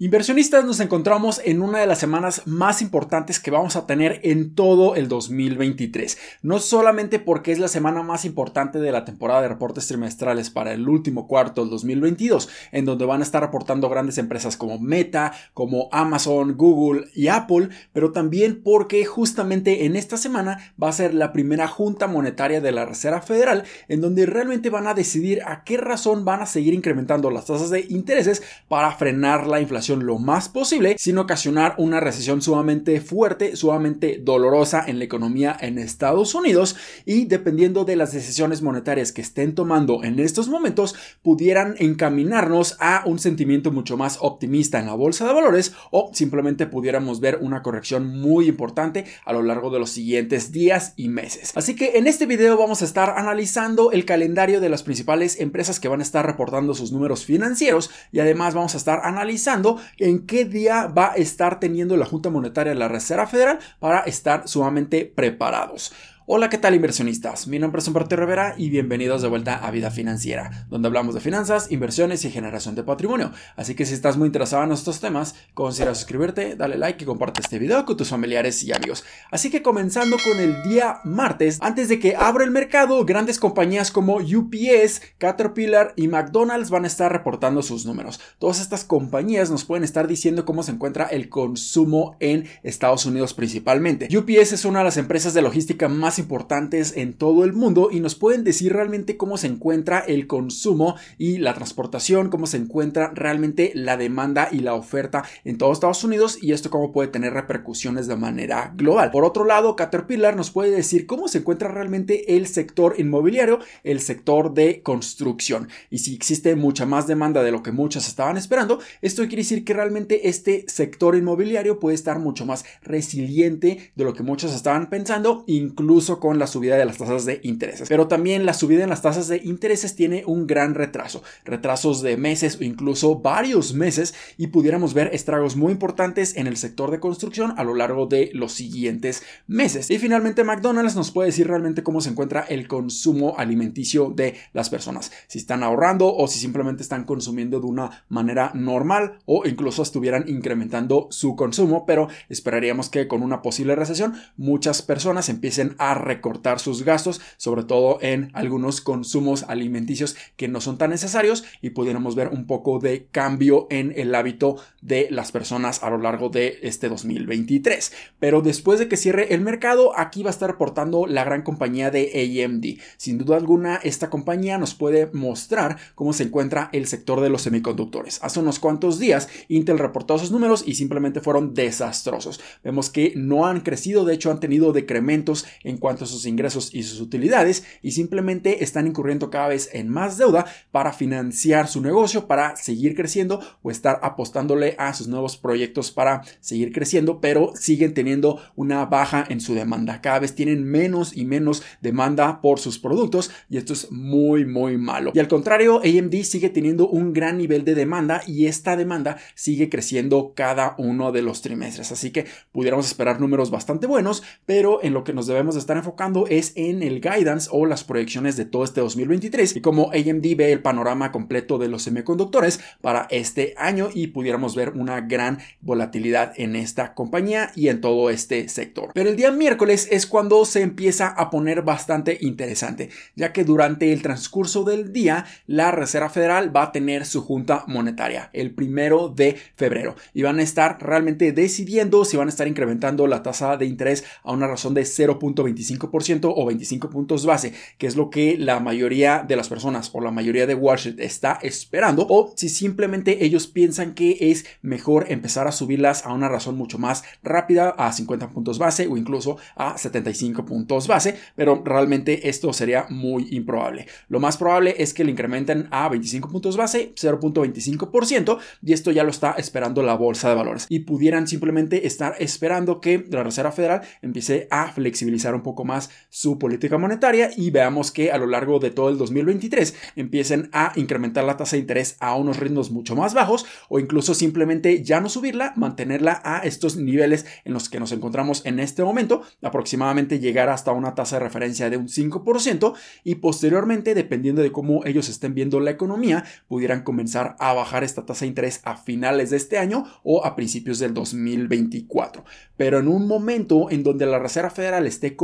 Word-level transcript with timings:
Inversionistas 0.00 0.64
nos 0.64 0.80
encontramos 0.80 1.40
en 1.44 1.62
una 1.62 1.78
de 1.78 1.86
las 1.86 2.00
semanas 2.00 2.42
más 2.46 2.82
importantes 2.82 3.38
que 3.38 3.52
vamos 3.52 3.76
a 3.76 3.86
tener 3.86 4.18
en 4.24 4.56
todo 4.56 4.96
el 4.96 5.06
2023. 5.06 6.18
No 6.42 6.58
solamente 6.58 7.20
porque 7.20 7.52
es 7.52 7.60
la 7.60 7.68
semana 7.68 8.02
más 8.02 8.24
importante 8.24 8.80
de 8.80 8.90
la 8.90 9.04
temporada 9.04 9.42
de 9.42 9.50
reportes 9.50 9.86
trimestrales 9.86 10.50
para 10.50 10.72
el 10.72 10.88
último 10.88 11.28
cuarto 11.28 11.60
del 11.60 11.70
2022, 11.70 12.48
en 12.72 12.86
donde 12.86 13.04
van 13.04 13.20
a 13.20 13.22
estar 13.22 13.40
reportando 13.40 13.88
grandes 13.88 14.18
empresas 14.18 14.56
como 14.56 14.80
Meta, 14.80 15.32
como 15.54 15.88
Amazon, 15.92 16.56
Google 16.56 17.04
y 17.14 17.28
Apple, 17.28 17.68
pero 17.92 18.10
también 18.10 18.64
porque 18.64 19.04
justamente 19.04 19.84
en 19.84 19.94
esta 19.94 20.16
semana 20.16 20.74
va 20.82 20.88
a 20.88 20.92
ser 20.92 21.14
la 21.14 21.32
primera 21.32 21.68
junta 21.68 22.08
monetaria 22.08 22.60
de 22.60 22.72
la 22.72 22.84
Reserva 22.84 23.22
Federal, 23.22 23.62
en 23.86 24.00
donde 24.00 24.26
realmente 24.26 24.70
van 24.70 24.88
a 24.88 24.94
decidir 24.94 25.42
a 25.46 25.62
qué 25.62 25.76
razón 25.76 26.24
van 26.24 26.42
a 26.42 26.46
seguir 26.46 26.74
incrementando 26.74 27.30
las 27.30 27.46
tasas 27.46 27.70
de 27.70 27.86
intereses 27.88 28.42
para 28.66 28.90
frenar 28.90 29.46
la 29.46 29.60
inflación 29.60 29.83
lo 29.88 30.18
más 30.18 30.48
posible 30.48 30.96
sin 30.98 31.18
ocasionar 31.18 31.74
una 31.78 32.00
recesión 32.00 32.40
sumamente 32.42 33.00
fuerte, 33.00 33.56
sumamente 33.56 34.20
dolorosa 34.22 34.84
en 34.86 34.98
la 34.98 35.04
economía 35.04 35.56
en 35.60 35.78
Estados 35.78 36.34
Unidos 36.34 36.76
y 37.04 37.26
dependiendo 37.26 37.84
de 37.84 37.96
las 37.96 38.12
decisiones 38.12 38.62
monetarias 38.62 39.12
que 39.12 39.20
estén 39.20 39.54
tomando 39.54 40.02
en 40.02 40.18
estos 40.18 40.48
momentos 40.48 40.94
pudieran 41.22 41.74
encaminarnos 41.78 42.76
a 42.80 43.02
un 43.06 43.18
sentimiento 43.18 43.70
mucho 43.70 43.96
más 43.96 44.18
optimista 44.20 44.80
en 44.80 44.86
la 44.86 44.94
bolsa 44.94 45.26
de 45.26 45.34
valores 45.34 45.72
o 45.90 46.10
simplemente 46.14 46.66
pudiéramos 46.66 47.20
ver 47.20 47.38
una 47.40 47.62
corrección 47.62 48.20
muy 48.20 48.48
importante 48.48 49.04
a 49.24 49.32
lo 49.32 49.42
largo 49.42 49.70
de 49.70 49.78
los 49.78 49.90
siguientes 49.90 50.50
días 50.50 50.94
y 50.96 51.08
meses. 51.08 51.52
Así 51.54 51.76
que 51.76 51.98
en 51.98 52.06
este 52.06 52.26
video 52.26 52.56
vamos 52.56 52.82
a 52.82 52.86
estar 52.86 53.14
analizando 53.16 53.92
el 53.92 54.04
calendario 54.04 54.60
de 54.60 54.68
las 54.68 54.82
principales 54.82 55.40
empresas 55.40 55.80
que 55.80 55.88
van 55.88 56.00
a 56.00 56.04
estar 56.04 56.24
reportando 56.24 56.74
sus 56.74 56.92
números 56.92 57.24
financieros 57.24 57.90
y 58.12 58.20
además 58.20 58.54
vamos 58.54 58.74
a 58.74 58.78
estar 58.78 59.00
analizando 59.04 59.73
en 59.98 60.26
qué 60.26 60.44
día 60.44 60.86
va 60.86 61.12
a 61.12 61.16
estar 61.16 61.60
teniendo 61.60 61.96
la 61.96 62.06
Junta 62.06 62.30
Monetaria 62.30 62.72
de 62.72 62.78
la 62.78 62.88
Reserva 62.88 63.26
Federal 63.26 63.58
para 63.78 64.00
estar 64.00 64.48
sumamente 64.48 65.04
preparados. 65.04 65.92
Hola, 66.26 66.48
¿qué 66.48 66.56
tal 66.56 66.74
inversionistas? 66.74 67.48
Mi 67.48 67.58
nombre 67.58 67.82
es 67.82 67.86
Humberto 67.86 68.16
Rivera 68.16 68.54
y 68.56 68.70
bienvenidos 68.70 69.20
de 69.20 69.28
vuelta 69.28 69.56
a 69.56 69.70
Vida 69.70 69.90
Financiera, 69.90 70.66
donde 70.70 70.88
hablamos 70.88 71.14
de 71.14 71.20
finanzas, 71.20 71.70
inversiones 71.70 72.24
y 72.24 72.30
generación 72.30 72.74
de 72.74 72.82
patrimonio. 72.82 73.30
Así 73.56 73.74
que 73.74 73.84
si 73.84 73.92
estás 73.92 74.16
muy 74.16 74.24
interesado 74.24 74.64
en 74.64 74.72
estos 74.72 75.00
temas, 75.00 75.34
considera 75.52 75.94
suscribirte, 75.94 76.56
dale 76.56 76.78
like 76.78 77.04
y 77.04 77.06
comparte 77.06 77.42
este 77.42 77.58
video 77.58 77.84
con 77.84 77.98
tus 77.98 78.08
familiares 78.08 78.62
y 78.64 78.72
amigos. 78.72 79.04
Así 79.30 79.50
que 79.50 79.60
comenzando 79.60 80.16
con 80.24 80.40
el 80.40 80.62
día 80.62 81.00
martes, 81.04 81.58
antes 81.60 81.90
de 81.90 81.98
que 81.98 82.16
abra 82.16 82.44
el 82.44 82.50
mercado, 82.50 83.04
grandes 83.04 83.38
compañías 83.38 83.90
como 83.90 84.16
UPS, 84.16 85.02
Caterpillar 85.18 85.92
y 85.94 86.08
McDonald's 86.08 86.70
van 86.70 86.84
a 86.84 86.86
estar 86.86 87.12
reportando 87.12 87.60
sus 87.60 87.84
números. 87.84 88.18
Todas 88.38 88.62
estas 88.62 88.84
compañías 88.84 89.50
nos 89.50 89.66
pueden 89.66 89.84
estar 89.84 90.08
diciendo 90.08 90.46
cómo 90.46 90.62
se 90.62 90.72
encuentra 90.72 91.04
el 91.04 91.28
consumo 91.28 92.16
en 92.18 92.48
Estados 92.62 93.04
Unidos 93.04 93.34
principalmente. 93.34 94.08
UPS 94.16 94.54
es 94.54 94.64
una 94.64 94.78
de 94.78 94.86
las 94.86 94.96
empresas 94.96 95.34
de 95.34 95.42
logística 95.42 95.86
más 95.86 96.13
importantes 96.18 96.96
en 96.96 97.14
todo 97.14 97.44
el 97.44 97.52
mundo 97.52 97.88
y 97.90 98.00
nos 98.00 98.14
pueden 98.14 98.44
decir 98.44 98.72
realmente 98.72 99.16
cómo 99.16 99.36
se 99.36 99.46
encuentra 99.46 100.00
el 100.00 100.26
consumo 100.26 100.96
y 101.18 101.38
la 101.38 101.54
transportación, 101.54 102.28
cómo 102.28 102.46
se 102.46 102.56
encuentra 102.56 103.12
realmente 103.14 103.72
la 103.74 103.96
demanda 103.96 104.48
y 104.50 104.60
la 104.60 104.74
oferta 104.74 105.24
en 105.44 105.58
todos 105.58 105.78
Estados 105.78 106.04
Unidos 106.04 106.38
y 106.40 106.52
esto 106.52 106.70
cómo 106.70 106.92
puede 106.92 107.08
tener 107.08 107.32
repercusiones 107.32 108.06
de 108.06 108.16
manera 108.16 108.72
global. 108.76 109.10
Por 109.10 109.24
otro 109.24 109.44
lado, 109.44 109.76
Caterpillar 109.76 110.36
nos 110.36 110.50
puede 110.50 110.70
decir 110.70 111.06
cómo 111.06 111.28
se 111.28 111.38
encuentra 111.38 111.70
realmente 111.70 112.36
el 112.36 112.46
sector 112.46 112.94
inmobiliario, 112.98 113.58
el 113.82 114.00
sector 114.00 114.54
de 114.54 114.82
construcción 114.82 115.68
y 115.90 115.98
si 115.98 116.14
existe 116.14 116.54
mucha 116.56 116.86
más 116.86 117.06
demanda 117.06 117.42
de 117.42 117.50
lo 117.50 117.62
que 117.62 117.72
muchos 117.72 118.06
estaban 118.06 118.36
esperando, 118.36 118.78
esto 119.02 119.22
quiere 119.22 119.42
decir 119.42 119.64
que 119.64 119.74
realmente 119.74 120.28
este 120.28 120.64
sector 120.68 121.16
inmobiliario 121.16 121.80
puede 121.80 121.94
estar 121.94 122.18
mucho 122.18 122.46
más 122.46 122.64
resiliente 122.82 123.92
de 123.94 124.04
lo 124.04 124.14
que 124.14 124.22
muchos 124.22 124.54
estaban 124.54 124.88
pensando, 124.88 125.44
incluso 125.46 126.03
con 126.06 126.38
la 126.38 126.46
subida 126.46 126.76
de 126.76 126.84
las 126.84 126.98
tasas 126.98 127.24
de 127.24 127.40
intereses. 127.42 127.88
Pero 127.88 128.08
también 128.08 128.46
la 128.46 128.54
subida 128.54 128.84
en 128.84 128.90
las 128.90 129.02
tasas 129.02 129.28
de 129.28 129.38
intereses 129.38 129.96
tiene 129.96 130.24
un 130.26 130.46
gran 130.46 130.74
retraso, 130.74 131.22
retrasos 131.44 132.02
de 132.02 132.16
meses 132.16 132.58
o 132.60 132.64
incluso 132.64 133.20
varios 133.20 133.74
meses 133.74 134.14
y 134.36 134.48
pudiéramos 134.48 134.94
ver 134.94 135.10
estragos 135.12 135.56
muy 135.56 135.72
importantes 135.72 136.36
en 136.36 136.46
el 136.46 136.56
sector 136.56 136.90
de 136.90 137.00
construcción 137.00 137.54
a 137.56 137.64
lo 137.64 137.74
largo 137.74 138.06
de 138.06 138.30
los 138.34 138.52
siguientes 138.52 139.22
meses. 139.46 139.90
Y 139.90 139.98
finalmente 139.98 140.44
McDonald's 140.44 140.96
nos 140.96 141.10
puede 141.10 141.28
decir 141.28 141.48
realmente 141.48 141.82
cómo 141.82 142.00
se 142.00 142.10
encuentra 142.10 142.42
el 142.42 142.68
consumo 142.68 143.34
alimenticio 143.38 144.12
de 144.14 144.34
las 144.52 144.70
personas, 144.70 145.12
si 145.26 145.38
están 145.38 145.62
ahorrando 145.62 146.14
o 146.14 146.28
si 146.28 146.38
simplemente 146.38 146.82
están 146.82 147.04
consumiendo 147.04 147.60
de 147.60 147.66
una 147.66 148.04
manera 148.08 148.50
normal 148.54 149.18
o 149.24 149.46
incluso 149.46 149.82
estuvieran 149.82 150.28
incrementando 150.28 151.08
su 151.10 151.36
consumo, 151.36 151.86
pero 151.86 152.08
esperaríamos 152.28 152.88
que 152.88 153.08
con 153.08 153.22
una 153.22 153.42
posible 153.42 153.74
recesión 153.74 154.14
muchas 154.36 154.82
personas 154.82 155.28
empiecen 155.28 155.74
a 155.78 155.93
recortar 155.94 156.60
sus 156.60 156.84
gastos, 156.84 157.20
sobre 157.36 157.64
todo 157.64 157.98
en 158.00 158.30
algunos 158.34 158.80
consumos 158.80 159.44
alimenticios 159.48 160.16
que 160.36 160.48
no 160.48 160.60
son 160.60 160.78
tan 160.78 160.90
necesarios 160.90 161.44
y 161.62 161.70
pudiéramos 161.70 162.14
ver 162.14 162.28
un 162.28 162.46
poco 162.46 162.78
de 162.78 163.06
cambio 163.10 163.66
en 163.70 163.92
el 163.96 164.14
hábito 164.14 164.56
de 164.80 165.08
las 165.10 165.32
personas 165.32 165.82
a 165.82 165.90
lo 165.90 165.98
largo 165.98 166.28
de 166.28 166.58
este 166.62 166.88
2023. 166.88 167.92
Pero 168.18 168.42
después 168.42 168.78
de 168.78 168.88
que 168.88 168.96
cierre 168.96 169.34
el 169.34 169.40
mercado, 169.40 169.98
aquí 169.98 170.22
va 170.22 170.30
a 170.30 170.32
estar 170.32 170.50
reportando 170.50 171.06
la 171.06 171.24
gran 171.24 171.42
compañía 171.42 171.90
de 171.90 172.44
AMD. 172.44 172.80
Sin 172.96 173.18
duda 173.18 173.36
alguna, 173.36 173.76
esta 173.76 174.10
compañía 174.10 174.58
nos 174.58 174.74
puede 174.74 175.10
mostrar 175.12 175.78
cómo 175.94 176.12
se 176.12 176.24
encuentra 176.24 176.70
el 176.72 176.86
sector 176.86 177.20
de 177.20 177.30
los 177.30 177.42
semiconductores. 177.42 178.20
Hace 178.22 178.40
unos 178.40 178.58
cuantos 178.58 178.98
días, 178.98 179.28
Intel 179.48 179.78
reportó 179.78 180.18
sus 180.18 180.30
números 180.30 180.64
y 180.66 180.74
simplemente 180.74 181.20
fueron 181.20 181.54
desastrosos. 181.54 182.40
Vemos 182.62 182.90
que 182.90 183.12
no 183.16 183.46
han 183.46 183.60
crecido, 183.60 184.04
de 184.04 184.14
hecho 184.14 184.30
han 184.30 184.40
tenido 184.40 184.72
decrementos 184.72 185.46
en 185.62 185.78
cuanto 185.84 186.04
a 186.04 186.06
sus 186.06 186.24
ingresos 186.24 186.70
y 186.72 186.82
sus 186.82 186.98
utilidades 186.98 187.62
y 187.82 187.90
simplemente 187.90 188.64
están 188.64 188.86
incurriendo 188.86 189.28
cada 189.28 189.48
vez 189.48 189.68
en 189.74 189.90
más 189.90 190.16
deuda 190.16 190.46
para 190.70 190.94
financiar 190.94 191.68
su 191.68 191.82
negocio, 191.82 192.26
para 192.26 192.56
seguir 192.56 192.94
creciendo 192.94 193.38
o 193.60 193.70
estar 193.70 194.00
apostándole 194.02 194.76
a 194.78 194.94
sus 194.94 195.08
nuevos 195.08 195.36
proyectos 195.36 195.90
para 195.90 196.22
seguir 196.40 196.72
creciendo, 196.72 197.20
pero 197.20 197.52
siguen 197.54 197.92
teniendo 197.92 198.40
una 198.56 198.86
baja 198.86 199.26
en 199.28 199.42
su 199.42 199.52
demanda. 199.52 200.00
Cada 200.00 200.20
vez 200.20 200.34
tienen 200.34 200.64
menos 200.64 201.14
y 201.14 201.26
menos 201.26 201.62
demanda 201.82 202.40
por 202.40 202.60
sus 202.60 202.78
productos 202.78 203.30
y 203.50 203.58
esto 203.58 203.74
es 203.74 203.92
muy 203.92 204.46
muy 204.46 204.78
malo. 204.78 205.12
Y 205.12 205.18
al 205.18 205.28
contrario, 205.28 205.82
AMD 205.84 206.14
sigue 206.22 206.48
teniendo 206.48 206.88
un 206.88 207.12
gran 207.12 207.36
nivel 207.36 207.66
de 207.66 207.74
demanda 207.74 208.22
y 208.26 208.46
esta 208.46 208.78
demanda 208.78 209.18
sigue 209.34 209.68
creciendo 209.68 210.32
cada 210.34 210.76
uno 210.78 211.12
de 211.12 211.20
los 211.20 211.42
trimestres. 211.42 211.92
Así 211.92 212.10
que 212.10 212.24
pudiéramos 212.52 212.86
esperar 212.86 213.20
números 213.20 213.50
bastante 213.50 213.86
buenos, 213.86 214.22
pero 214.46 214.82
en 214.82 214.94
lo 214.94 215.04
que 215.04 215.12
nos 215.12 215.26
debemos 215.26 215.56
de 215.56 215.60
estar 215.60 215.73
enfocando 215.76 216.26
es 216.26 216.52
en 216.56 216.82
el 216.82 217.00
guidance 217.00 217.48
o 217.52 217.66
las 217.66 217.84
proyecciones 217.84 218.36
de 218.36 218.44
todo 218.44 218.64
este 218.64 218.80
2023 218.80 219.56
y 219.56 219.60
como 219.60 219.90
AMD 219.92 220.36
ve 220.36 220.52
el 220.52 220.62
panorama 220.62 221.12
completo 221.12 221.58
de 221.58 221.68
los 221.68 221.82
semiconductores 221.82 222.60
para 222.80 223.06
este 223.10 223.54
año 223.56 223.88
y 223.92 224.08
pudiéramos 224.08 224.54
ver 224.54 224.70
una 224.70 225.00
gran 225.00 225.38
volatilidad 225.60 226.32
en 226.36 226.56
esta 226.56 226.94
compañía 226.94 227.50
y 227.54 227.68
en 227.68 227.80
todo 227.80 228.10
este 228.10 228.48
sector. 228.48 228.90
Pero 228.94 229.10
el 229.10 229.16
día 229.16 229.30
miércoles 229.30 229.88
es 229.90 230.06
cuando 230.06 230.44
se 230.44 230.62
empieza 230.62 231.08
a 231.08 231.30
poner 231.30 231.62
bastante 231.62 232.18
interesante, 232.20 232.90
ya 233.14 233.32
que 233.32 233.44
durante 233.44 233.92
el 233.92 234.02
transcurso 234.02 234.64
del 234.64 234.92
día 234.92 235.26
la 235.46 235.70
Reserva 235.70 236.10
Federal 236.10 236.54
va 236.54 236.64
a 236.64 236.72
tener 236.72 237.06
su 237.06 237.22
junta 237.22 237.64
monetaria 237.66 238.30
el 238.32 238.54
primero 238.54 239.08
de 239.08 239.36
febrero 239.56 239.96
y 240.12 240.22
van 240.22 240.38
a 240.38 240.42
estar 240.42 240.78
realmente 240.80 241.32
decidiendo 241.32 242.04
si 242.04 242.16
van 242.16 242.28
a 242.28 242.30
estar 242.30 242.48
incrementando 242.48 243.06
la 243.06 243.22
tasa 243.22 243.56
de 243.56 243.66
interés 243.66 244.04
a 244.22 244.32
una 244.32 244.46
razón 244.46 244.74
de 244.74 244.82
0.25 244.82 245.63
25% 245.64 246.32
o 246.34 246.46
25 246.46 246.90
puntos 246.90 247.26
base, 247.26 247.52
que 247.78 247.86
es 247.86 247.96
lo 247.96 248.10
que 248.10 248.36
la 248.38 248.60
mayoría 248.60 249.24
de 249.26 249.36
las 249.36 249.48
personas 249.48 249.90
o 249.92 250.00
la 250.00 250.10
mayoría 250.10 250.46
de 250.46 250.54
Wall 250.54 250.76
Street 250.76 251.00
está 251.00 251.38
esperando, 251.42 252.06
o 252.08 252.32
si 252.36 252.48
simplemente 252.48 253.24
ellos 253.24 253.46
piensan 253.46 253.94
que 253.94 254.16
es 254.20 254.44
mejor 254.62 255.06
empezar 255.08 255.46
a 255.46 255.52
subirlas 255.52 256.04
a 256.04 256.12
una 256.12 256.28
razón 256.28 256.56
mucho 256.56 256.78
más 256.78 257.04
rápida, 257.22 257.70
a 257.70 257.92
50 257.92 258.30
puntos 258.30 258.58
base 258.58 258.86
o 258.86 258.96
incluso 258.96 259.36
a 259.56 259.78
75 259.78 260.44
puntos 260.44 260.86
base, 260.86 261.16
pero 261.36 261.62
realmente 261.64 262.28
esto 262.28 262.52
sería 262.52 262.86
muy 262.90 263.28
improbable. 263.30 263.86
Lo 264.08 264.20
más 264.20 264.36
probable 264.36 264.74
es 264.78 264.94
que 264.94 265.04
le 265.04 265.10
incrementen 265.10 265.68
a 265.70 265.88
25 265.88 266.28
puntos 266.28 266.56
base, 266.56 266.92
0.25%, 266.94 268.38
y 268.62 268.72
esto 268.72 268.90
ya 268.90 269.04
lo 269.04 269.10
está 269.10 269.32
esperando 269.32 269.82
la 269.82 269.94
bolsa 269.94 270.28
de 270.28 270.34
valores. 270.34 270.66
Y 270.68 270.80
pudieran 270.80 271.26
simplemente 271.26 271.86
estar 271.86 272.14
esperando 272.18 272.80
que 272.80 273.04
la 273.08 273.22
Reserva 273.22 273.52
Federal 273.52 273.82
empiece 274.02 274.48
a 274.50 274.72
flexibilizar 274.72 275.34
un 275.34 275.42
poco 275.42 275.53
poco 275.54 275.64
más 275.64 275.90
su 276.10 276.36
política 276.36 276.78
monetaria 276.78 277.30
y 277.36 277.50
veamos 277.50 277.92
que 277.92 278.10
a 278.10 278.18
lo 278.18 278.26
largo 278.26 278.58
de 278.58 278.72
todo 278.72 278.88
el 278.88 278.98
2023 278.98 279.74
empiecen 279.94 280.50
a 280.52 280.72
incrementar 280.74 281.22
la 281.22 281.36
tasa 281.36 281.54
de 281.54 281.60
interés 281.60 281.96
a 282.00 282.16
unos 282.16 282.38
ritmos 282.38 282.72
mucho 282.72 282.96
más 282.96 283.14
bajos 283.14 283.46
o 283.68 283.78
incluso 283.78 284.14
simplemente 284.14 284.82
ya 284.82 285.00
no 285.00 285.08
subirla, 285.08 285.52
mantenerla 285.54 286.20
a 286.24 286.38
estos 286.40 286.76
niveles 286.76 287.24
en 287.44 287.52
los 287.52 287.68
que 287.68 287.78
nos 287.78 287.92
encontramos 287.92 288.44
en 288.44 288.58
este 288.58 288.82
momento, 288.82 289.22
aproximadamente 289.42 290.18
llegar 290.18 290.48
hasta 290.48 290.72
una 290.72 290.96
tasa 290.96 291.16
de 291.16 291.24
referencia 291.24 291.70
de 291.70 291.76
un 291.76 291.86
5% 291.86 292.74
y 293.04 293.14
posteriormente, 293.16 293.94
dependiendo 293.94 294.42
de 294.42 294.50
cómo 294.50 294.84
ellos 294.84 295.08
estén 295.08 295.34
viendo 295.34 295.60
la 295.60 295.70
economía, 295.70 296.24
pudieran 296.48 296.82
comenzar 296.82 297.36
a 297.38 297.52
bajar 297.52 297.84
esta 297.84 298.04
tasa 298.04 298.24
de 298.24 298.30
interés 298.30 298.60
a 298.64 298.76
finales 298.76 299.30
de 299.30 299.36
este 299.36 299.58
año 299.58 299.84
o 300.02 300.24
a 300.24 300.34
principios 300.34 300.80
del 300.80 300.94
2024. 300.94 302.24
Pero 302.56 302.80
en 302.80 302.88
un 302.88 303.06
momento 303.06 303.70
en 303.70 303.84
donde 303.84 304.06
la 304.06 304.18
Reserva 304.18 304.50
Federal 304.50 304.86
esté 304.86 305.16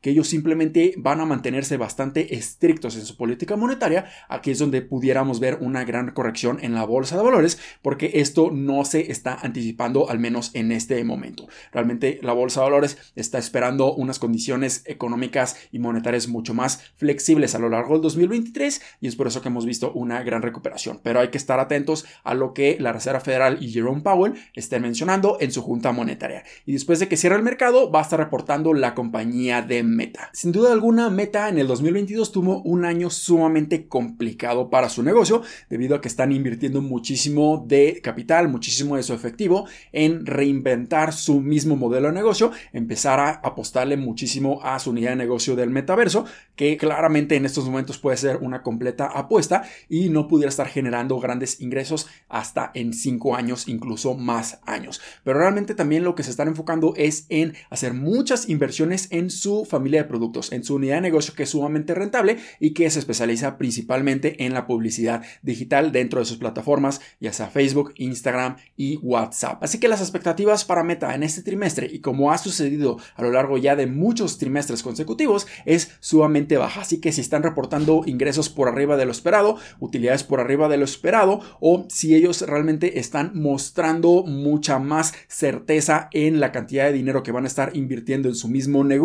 que 0.00 0.10
ellos 0.10 0.28
simplemente 0.28 0.94
van 0.96 1.20
a 1.20 1.26
mantenerse 1.26 1.76
bastante 1.76 2.34
estrictos 2.34 2.96
en 2.96 3.04
su 3.04 3.16
política 3.16 3.56
monetaria, 3.56 4.06
aquí 4.28 4.50
es 4.50 4.58
donde 4.58 4.82
pudiéramos 4.82 5.40
ver 5.40 5.58
una 5.60 5.84
gran 5.84 6.10
corrección 6.12 6.58
en 6.62 6.74
la 6.74 6.84
bolsa 6.84 7.16
de 7.16 7.22
valores, 7.22 7.58
porque 7.82 8.12
esto 8.14 8.50
no 8.50 8.84
se 8.84 9.10
está 9.10 9.38
anticipando 9.42 10.08
al 10.10 10.18
menos 10.18 10.50
en 10.54 10.72
este 10.72 11.02
momento. 11.04 11.48
Realmente 11.72 12.18
la 12.22 12.32
bolsa 12.32 12.60
de 12.60 12.70
valores 12.70 12.98
está 13.16 13.38
esperando 13.38 13.94
unas 13.94 14.18
condiciones 14.18 14.82
económicas 14.86 15.56
y 15.70 15.78
monetarias 15.78 16.28
mucho 16.28 16.54
más 16.54 16.82
flexibles 16.96 17.54
a 17.54 17.58
lo 17.58 17.68
largo 17.68 17.94
del 17.94 18.02
2023 18.02 18.82
y 19.00 19.08
es 19.08 19.16
por 19.16 19.26
eso 19.26 19.42
que 19.42 19.48
hemos 19.48 19.66
visto 19.66 19.92
una 19.92 20.22
gran 20.22 20.42
recuperación. 20.42 21.00
Pero 21.02 21.20
hay 21.20 21.28
que 21.28 21.38
estar 21.38 21.60
atentos 21.60 22.04
a 22.24 22.34
lo 22.34 22.54
que 22.54 22.76
la 22.80 22.92
Reserva 22.92 23.20
Federal 23.20 23.58
y 23.60 23.70
Jerome 23.70 24.02
Powell 24.02 24.34
estén 24.54 24.82
mencionando 24.82 25.38
en 25.40 25.52
su 25.52 25.62
junta 25.62 25.92
monetaria. 25.92 26.44
Y 26.66 26.72
después 26.72 26.98
de 26.98 27.08
que 27.08 27.16
cierre 27.16 27.36
el 27.36 27.42
mercado, 27.42 27.90
va 27.90 28.00
a 28.00 28.02
estar 28.02 28.18
reportando 28.18 28.74
la 28.74 28.94
compañía 28.94 29.21
de 29.24 29.84
Meta. 29.84 30.30
Sin 30.32 30.50
duda 30.50 30.72
alguna, 30.72 31.08
Meta 31.08 31.48
en 31.48 31.58
el 31.58 31.68
2022 31.68 32.32
tuvo 32.32 32.60
un 32.62 32.84
año 32.84 33.08
sumamente 33.08 33.86
complicado 33.86 34.68
para 34.68 34.88
su 34.88 35.04
negocio 35.04 35.42
debido 35.70 35.94
a 35.94 36.00
que 36.00 36.08
están 36.08 36.32
invirtiendo 36.32 36.82
muchísimo 36.82 37.64
de 37.68 38.00
capital, 38.02 38.48
muchísimo 38.48 38.96
de 38.96 39.04
su 39.04 39.14
efectivo 39.14 39.66
en 39.92 40.26
reinventar 40.26 41.12
su 41.12 41.40
mismo 41.40 41.76
modelo 41.76 42.08
de 42.08 42.14
negocio, 42.14 42.50
empezar 42.72 43.20
a 43.20 43.30
apostarle 43.30 43.96
muchísimo 43.96 44.60
a 44.64 44.78
su 44.80 44.90
unidad 44.90 45.10
de 45.10 45.16
negocio 45.16 45.54
del 45.54 45.70
metaverso, 45.70 46.24
que 46.56 46.76
claramente 46.76 47.36
en 47.36 47.46
estos 47.46 47.64
momentos 47.64 47.98
puede 47.98 48.16
ser 48.16 48.38
una 48.38 48.62
completa 48.62 49.06
apuesta 49.06 49.62
y 49.88 50.08
no 50.08 50.26
pudiera 50.26 50.48
estar 50.48 50.66
generando 50.66 51.20
grandes 51.20 51.60
ingresos 51.60 52.08
hasta 52.28 52.72
en 52.74 52.92
cinco 52.92 53.36
años, 53.36 53.68
incluso 53.68 54.14
más 54.14 54.58
años. 54.66 55.00
Pero 55.22 55.38
realmente 55.38 55.76
también 55.76 56.02
lo 56.02 56.16
que 56.16 56.24
se 56.24 56.30
están 56.30 56.48
enfocando 56.48 56.94
es 56.96 57.26
en 57.28 57.54
hacer 57.70 57.94
muchas 57.94 58.48
inversiones 58.48 59.11
en 59.12 59.30
su 59.30 59.64
familia 59.64 60.02
de 60.02 60.08
productos, 60.08 60.50
en 60.50 60.64
su 60.64 60.76
unidad 60.76 60.96
de 60.96 61.02
negocio 61.02 61.34
que 61.34 61.44
es 61.44 61.50
sumamente 61.50 61.94
rentable 61.94 62.38
y 62.58 62.72
que 62.72 62.90
se 62.90 62.98
especializa 62.98 63.58
principalmente 63.58 64.44
en 64.44 64.54
la 64.54 64.66
publicidad 64.66 65.22
digital 65.42 65.92
dentro 65.92 66.18
de 66.18 66.26
sus 66.26 66.38
plataformas, 66.38 67.00
ya 67.20 67.32
sea 67.32 67.48
Facebook, 67.48 67.92
Instagram 67.96 68.56
y 68.76 68.96
WhatsApp. 68.96 69.62
Así 69.62 69.78
que 69.78 69.88
las 69.88 70.00
expectativas 70.00 70.64
para 70.64 70.82
Meta 70.82 71.14
en 71.14 71.22
este 71.22 71.42
trimestre 71.42 71.88
y 71.92 72.00
como 72.00 72.32
ha 72.32 72.38
sucedido 72.38 72.98
a 73.14 73.22
lo 73.22 73.30
largo 73.30 73.58
ya 73.58 73.76
de 73.76 73.86
muchos 73.86 74.38
trimestres 74.38 74.82
consecutivos 74.82 75.46
es 75.66 75.92
sumamente 76.00 76.56
baja. 76.56 76.80
Así 76.80 77.00
que 77.00 77.12
si 77.12 77.20
están 77.20 77.42
reportando 77.42 78.02
ingresos 78.06 78.48
por 78.48 78.68
arriba 78.68 78.96
de 78.96 79.04
lo 79.04 79.12
esperado, 79.12 79.58
utilidades 79.78 80.24
por 80.24 80.40
arriba 80.40 80.68
de 80.68 80.78
lo 80.78 80.84
esperado 80.84 81.40
o 81.60 81.86
si 81.90 82.14
ellos 82.14 82.40
realmente 82.42 82.98
están 82.98 83.32
mostrando 83.34 84.24
mucha 84.24 84.78
más 84.78 85.12
certeza 85.28 86.08
en 86.12 86.40
la 86.40 86.50
cantidad 86.50 86.86
de 86.86 86.94
dinero 86.94 87.22
que 87.22 87.32
van 87.32 87.44
a 87.44 87.48
estar 87.48 87.76
invirtiendo 87.76 88.28
en 88.30 88.34
su 88.34 88.48
mismo 88.48 88.84
negocio 88.84 89.01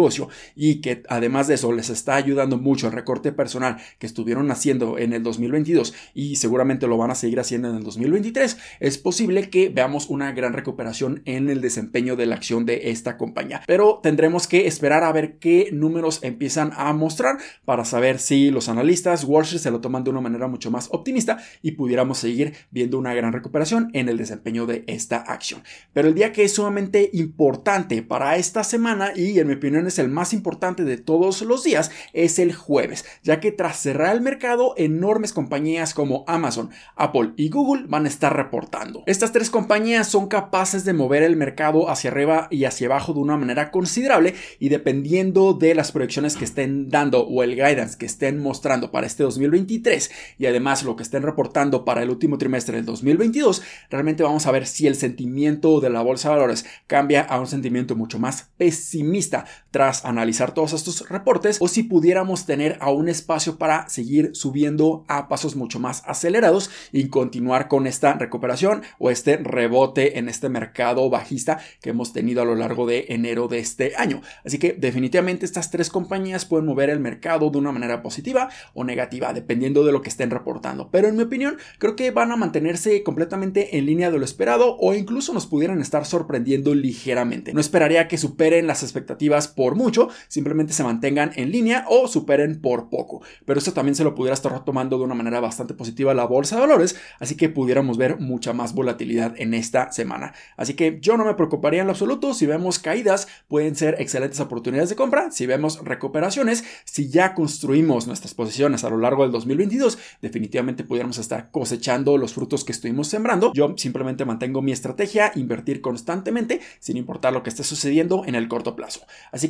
y 0.56 0.82
que 0.82 1.04
además 1.10 1.48
de 1.48 1.56
eso 1.56 1.72
les 1.72 1.90
está 1.90 2.16
ayudando 2.16 2.58
mucho 2.58 2.88
el 2.88 2.94
recorte 2.94 3.32
personal 3.32 3.78
que 4.00 4.06
estuvieron 4.06 4.52
haciendo 4.52 4.98
en 4.98 5.14
el 5.14 5.24
2022 5.24 5.94
y 6.14 6.36
seguramente 6.36 6.88
lo 6.88 6.98
van 6.98 7.12
a 7.12 7.16
seguir 7.16 7.40
haciendo 7.40 7.70
en 7.70 7.78
el 7.78 7.84
2023, 7.84 8.58
es 8.80 8.98
posible 8.98 9.50
que 9.50 9.70
veamos 9.70 10.10
una 10.10 10.32
gran 10.32 10.54
recuperación 10.54 11.22
en 11.26 11.50
el 11.50 11.62
desempeño 11.62 12.16
de 12.16 12.26
la 12.26 12.36
acción 12.36 12.66
de 12.66 12.92
esta 12.92 13.18
compañía. 13.18 13.62
Pero 13.66 14.00
tendremos 14.04 14.48
que 14.48 14.68
esperar 14.68 15.04
a 15.04 15.12
ver 15.12 15.38
qué 15.40 15.70
números 15.72 16.20
empiezan 16.22 16.72
a 16.76 16.92
mostrar 16.94 17.38
para 17.66 17.86
saber 17.86 18.20
si 18.20 18.52
los 18.52 18.70
analistas 18.70 19.24
Wall 19.24 19.46
se 19.46 19.72
lo 19.72 19.80
toman 19.80 20.04
de 20.04 20.10
una 20.10 20.22
manera 20.22 20.48
mucho 20.48 20.72
más 20.72 20.90
optimista 20.92 21.38
y 21.62 21.72
pudiéramos 21.72 22.18
seguir 22.18 22.54
viendo 22.72 22.98
una 22.98 23.14
gran 23.14 23.34
recuperación 23.34 23.90
en 23.94 24.10
el 24.10 24.18
desempeño 24.18 24.66
de 24.66 24.84
esta 24.88 25.18
acción. 25.18 25.64
Pero 25.94 26.08
el 26.08 26.16
día 26.16 26.34
que 26.34 26.44
es 26.44 26.54
sumamente 26.54 27.10
importante 27.14 28.02
para 28.04 28.36
esta 28.36 28.64
semana 28.64 29.12
y 29.16 29.40
en 29.40 29.48
mi 29.48 29.54
opinión 29.54 29.87
es 29.88 30.00
el 30.00 30.10
más 30.10 30.34
importante 30.34 30.84
de 30.84 30.98
todos 30.98 31.42
los 31.42 31.64
días 31.64 31.92
es 32.14 32.40
el 32.40 32.54
jueves, 32.54 33.06
ya 33.24 33.40
que 33.40 33.52
tras 33.52 33.80
cerrar 33.80 34.16
el 34.16 34.22
mercado 34.22 34.74
enormes 34.78 35.34
compañías 35.34 35.94
como 35.94 36.24
Amazon, 36.28 36.70
Apple 36.96 37.32
y 37.36 37.50
Google 37.50 37.86
van 37.88 38.06
a 38.06 38.10
estar 38.10 38.36
reportando. 38.36 39.04
Estas 39.06 39.32
tres 39.32 39.50
compañías 39.50 40.08
son 40.08 40.28
capaces 40.28 40.86
de 40.86 40.94
mover 40.94 41.24
el 41.24 41.36
mercado 41.36 41.90
hacia 41.90 42.12
arriba 42.12 42.48
y 42.52 42.66
hacia 42.66 42.88
abajo 42.88 43.14
de 43.14 43.20
una 43.20 43.38
manera 43.38 43.72
considerable 43.72 44.36
y 44.60 44.70
dependiendo 44.70 45.54
de 45.54 45.76
las 45.76 45.92
proyecciones 45.92 46.36
que 46.36 46.46
estén 46.46 46.90
dando 46.90 47.26
o 47.26 47.44
el 47.44 47.56
guidance 47.56 47.98
que 47.98 48.06
estén 48.06 48.40
mostrando 48.40 48.92
para 48.92 49.08
este 49.08 49.24
2023 49.24 50.12
y 50.38 50.46
además 50.46 50.84
lo 50.84 50.96
que 50.96 51.04
estén 51.04 51.24
reportando 51.24 51.86
para 51.86 52.04
el 52.04 52.10
último 52.10 52.38
trimestre 52.38 52.78
del 52.78 52.86
2022, 52.86 53.62
realmente 53.90 54.24
vamos 54.24 54.46
a 54.46 54.52
ver 54.52 54.66
si 54.66 54.88
el 54.88 54.96
sentimiento 54.96 55.80
de 55.80 55.90
la 55.90 56.02
bolsa 56.02 56.30
de 56.30 56.36
valores 56.36 56.66
cambia 56.88 57.22
a 57.22 57.40
un 57.40 57.48
sentimiento 57.48 57.96
mucho 57.96 58.20
más 58.20 58.50
pesimista 58.58 59.46
tras 59.78 60.06
analizar 60.06 60.56
todos 60.56 60.74
estos 60.74 61.08
reportes 61.08 61.58
o 61.60 61.68
si 61.68 61.84
pudiéramos 61.84 62.48
tener 62.48 62.80
a 62.80 62.90
un 62.90 63.08
espacio 63.10 63.60
para 63.60 63.88
seguir 63.90 64.32
subiendo 64.34 65.06
a 65.08 65.28
pasos 65.28 65.56
mucho 65.56 65.80
más 65.80 66.02
acelerados 66.08 66.72
y 66.92 67.10
continuar 67.10 67.68
con 67.68 67.86
esta 67.86 68.14
recuperación 68.14 68.82
o 68.98 69.12
este 69.12 69.38
rebote 69.38 70.18
en 70.18 70.30
este 70.30 70.50
mercado 70.50 71.08
bajista 71.12 71.60
que 71.80 71.92
hemos 71.92 72.12
tenido 72.12 72.42
a 72.42 72.46
lo 72.46 72.56
largo 72.56 72.88
de 72.88 73.06
enero 73.10 73.48
de 73.48 73.60
este 73.60 73.96
año. 73.98 74.24
Así 74.44 74.58
que 74.58 74.74
definitivamente 74.74 75.46
estas 75.46 75.70
tres 75.70 75.92
compañías 75.92 76.46
pueden 76.46 76.66
mover 76.66 76.90
el 76.90 77.00
mercado 77.00 77.52
de 77.52 77.60
una 77.60 77.72
manera 77.72 78.02
positiva 78.02 78.50
o 78.74 78.84
negativa, 78.84 79.32
dependiendo 79.32 79.86
de 79.86 79.92
lo 79.92 80.02
que 80.02 80.10
estén 80.10 80.32
reportando. 80.32 80.90
Pero 80.90 81.08
en 81.08 81.18
mi 81.18 81.22
opinión, 81.22 81.58
creo 81.78 81.96
que 81.96 82.10
van 82.10 82.32
a 82.32 82.36
mantenerse 82.36 83.04
completamente 83.04 83.78
en 83.78 83.86
línea 83.86 84.10
de 84.10 84.18
lo 84.18 84.26
esperado 84.26 84.76
o 84.80 84.96
incluso 84.96 85.36
nos 85.36 85.46
pudieran 85.46 85.82
estar 85.82 86.04
sorprendiendo 86.08 86.74
ligeramente. 86.74 87.54
No 87.54 87.60
esperaría 87.60 88.08
que 88.08 88.18
superen 88.18 88.66
las 88.66 88.82
expectativas 88.82 89.48
por 89.48 89.67
mucho, 89.76 90.10
simplemente 90.28 90.74
se 90.74 90.84
mantengan 90.84 91.32
en 91.36 91.52
línea 91.52 91.86
o 91.90 92.08
superen 92.08 92.62
por 92.62 92.90
poco. 92.90 93.22
Pero 93.46 93.60
esto 93.60 93.74
también 93.74 93.96
se 93.96 94.04
lo 94.04 94.16
pudiera 94.16 94.34
estar 94.34 94.64
tomando 94.66 94.98
de 94.98 95.04
una 95.04 95.16
manera 95.16 95.40
bastante 95.40 95.74
positiva 95.74 96.14
la 96.14 96.26
bolsa 96.26 96.56
de 96.56 96.62
valores, 96.62 96.96
así 97.20 97.36
que 97.36 97.50
pudiéramos 97.50 97.98
ver 97.98 98.20
mucha 98.20 98.54
más 98.54 98.74
volatilidad 98.74 99.34
en 99.38 99.54
esta 99.54 99.92
semana. 99.92 100.34
Así 100.56 100.74
que 100.74 101.00
yo 101.02 101.18
no 101.18 101.26
me 101.26 101.34
preocuparía 101.34 101.82
en 101.82 101.88
lo 101.88 101.92
absoluto 101.92 102.34
si 102.34 102.46
vemos 102.46 102.80
caídas, 102.80 103.28
pueden 103.48 103.76
ser 103.76 103.96
excelentes 104.00 104.40
oportunidades 104.40 104.90
de 104.90 104.96
compra, 104.96 105.32
si 105.32 105.46
vemos 105.46 105.84
recuperaciones, 105.84 106.64
si 106.86 107.10
ya 107.10 107.34
construimos 107.34 108.08
nuestras 108.08 108.34
posiciones 108.34 108.84
a 108.84 108.90
lo 108.90 108.98
largo 108.98 109.24
del 109.24 109.32
2022, 109.32 109.98
definitivamente 110.22 110.84
pudiéramos 110.84 111.18
estar 111.18 111.52
cosechando 111.52 112.18
los 112.18 112.34
frutos 112.34 112.64
que 112.64 112.72
estuvimos 112.72 113.08
sembrando. 113.08 113.52
Yo 113.54 113.74
simplemente 113.78 114.26
mantengo 114.26 114.62
mi 114.62 114.72
estrategia, 114.72 115.32
invertir 115.36 115.82
constantemente, 115.82 116.62
sin 116.80 116.98
importar 116.98 117.34
lo 117.34 117.44
que 117.44 117.50
esté 117.50 117.64
sucediendo 117.64 118.24
en 118.26 118.36
el 118.36 118.48
corto 118.48 118.76
plazo. 118.76 119.02
Así 119.32 119.50